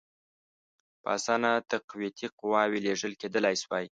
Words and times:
په 1.01 1.07
اسانه 1.17 1.51
تقویتي 1.71 2.27
قواوي 2.39 2.79
لېږل 2.85 3.13
کېدلای 3.21 3.55
سوای. 3.63 3.85